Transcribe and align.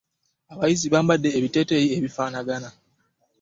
Abayizi 0.53 0.87
bambadde 0.93 1.29
ebiteteeyi 1.37 1.87
ebifanagana. 1.97 2.69